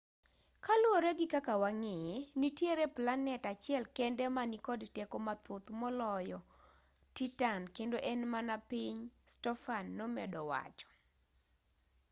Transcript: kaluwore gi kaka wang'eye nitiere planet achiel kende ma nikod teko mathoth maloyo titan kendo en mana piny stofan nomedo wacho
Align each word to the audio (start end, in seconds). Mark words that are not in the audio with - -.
kaluwore 0.65 1.11
gi 1.19 1.27
kaka 1.33 1.53
wang'eye 1.63 2.15
nitiere 2.39 2.85
planet 2.95 3.43
achiel 3.53 3.83
kende 3.97 4.25
ma 4.35 4.43
nikod 4.51 4.81
teko 4.95 5.17
mathoth 5.27 5.67
maloyo 5.79 6.39
titan 7.15 7.61
kendo 7.75 7.97
en 8.11 8.21
mana 8.33 8.55
piny 8.69 8.97
stofan 9.33 9.85
nomedo 9.97 10.41
wacho 10.51 10.87